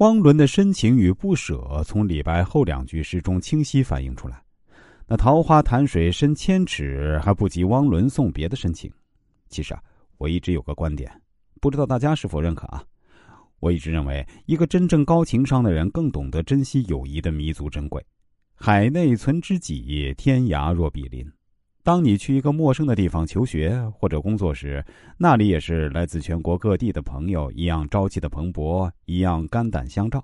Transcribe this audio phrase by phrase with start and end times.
[0.00, 4.42] 汪伦的深情与不舍从李白后两句诗中清晰反映出来。
[5.06, 8.90] 那桃花潭水深千尺，还不及汪伦送别的深情。
[9.50, 9.82] 其实啊，
[10.16, 11.12] 我一直有个观点，
[11.60, 12.82] 不知道大家是否认可啊？
[13.58, 18.02] 我一直认为，一个真正高情商的人更懂得珍惜友谊的弥足珍贵。
[18.54, 21.30] 海内存知己，天涯若比邻。
[21.90, 24.80] 当你去一个陌生的地方求学或者工作时，
[25.18, 30.22] 那里也是来自全国各地的朋友，一样朝气的蓬勃，一样肝胆相照。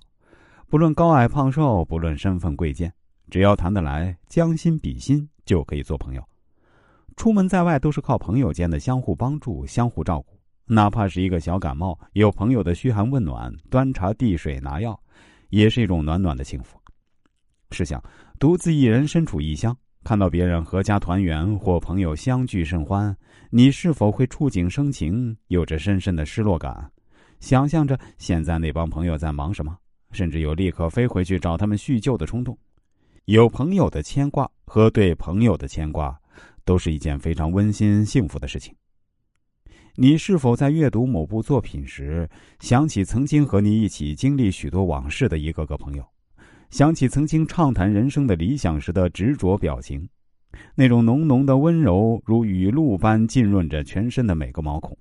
[0.68, 2.92] 不论高矮胖瘦，不论身份贵贱，
[3.30, 6.22] 只要谈得来，将心比心，就可以做朋友。
[7.16, 10.38] 出门在外，都是靠朋友间的相互帮助、相互照顾。
[10.66, 14.96] 哪怕是一个小感冒，有朋友的嘘寒问暖、端茶递水、拿药，
[15.48, 16.78] 也是一种暖暖的幸福。
[17.72, 18.00] 试想，
[18.38, 19.76] 独自一人身处异乡。
[20.06, 23.12] 看到别人阖家团圆或朋友相聚甚欢，
[23.50, 26.88] 你是否会触景生情，有着深深的失落感？
[27.40, 29.76] 想象着现在那帮朋友在忙什么，
[30.12, 32.56] 甚至有立刻飞回去找他们叙旧的冲动。
[33.24, 36.16] 有朋友的牵挂和对朋友的牵挂，
[36.64, 38.72] 都是一件非常温馨幸福的事情。
[39.96, 42.30] 你是否在阅读某部作品时，
[42.60, 46.08] 想起曾经和你一起经历许多往事的一个个朋友？
[46.70, 50.08] 想起曾经畅谈人生的理想时的执着表情，
[50.74, 54.96] 那种浓浓的温柔如雨露般浸润着全身的每个毛孔。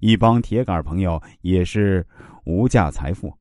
[0.00, 2.06] 一帮铁杆朋友也是
[2.44, 3.28] 无价财富。《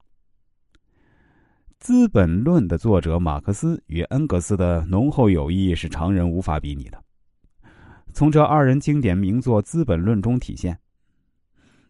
[1.80, 7.04] 资本论》的作者马克思与恩格斯的浓厚友谊是常人无法比拟的，
[8.14, 10.78] 从这二人经典名作《资本论》中体现。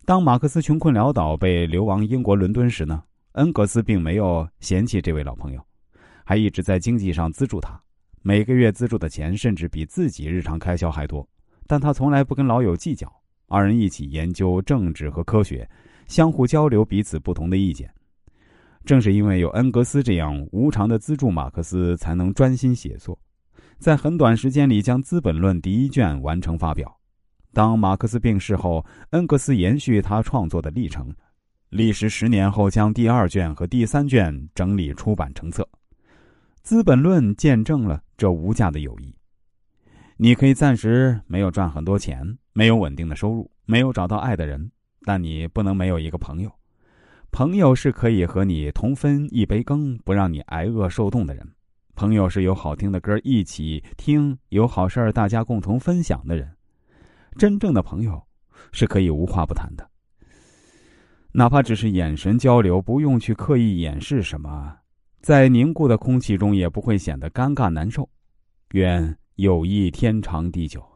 [0.06, 3.04] 当马克思穷困潦倒被流亡英国伦敦时呢？
[3.34, 5.66] 恩格斯并没有嫌弃这位老朋友，
[6.26, 7.82] 还一直在经济上资助他，
[8.22, 11.26] 每个月资助的钱甚至比自己日常开销还多。
[11.66, 13.10] 但他从来不跟老友计较，
[13.48, 15.70] 二人一起研究政治和科学，
[16.08, 17.90] 相互交流彼此不同的意见。
[18.84, 23.18] 正是因为有恩格斯这样无偿的资助，马克思才能专心写作，
[23.78, 27.00] 在很短时间里将《资本论》第一卷完成发表。
[27.54, 31.14] 当马克思病逝后，恩格斯延续他创作的历程。
[31.72, 35.64] 历时十年后，将第二卷和第三卷整理出版成册，
[36.62, 39.16] 《资本论》见证了这无价的友谊。
[40.18, 44.70] 你可以暂时没有赚很多钱，没有稳定的收入，没有找到爱的人，
[45.06, 46.52] 但你不能没有一个朋友。
[47.32, 51.50] 朋友是可以和你同分一杯羹，不让你挨饿受冻的人。
[51.96, 56.54] 朋友是有好听的歌一起听，有好事大家共同分享的人。
[57.38, 58.22] 真正的朋友
[58.74, 59.90] 是可以无话不谈的。
[61.34, 64.78] 哪怕只是眼神交流，不用去刻意掩饰什么，
[65.22, 68.10] 在凝固的空气中也不会显得尴尬难受。
[68.74, 70.91] 愿友谊天长地久。